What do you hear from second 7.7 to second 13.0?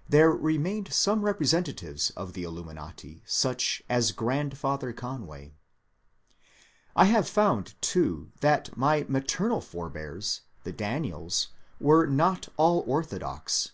too, that my maternal forebears, the Daniels, were not all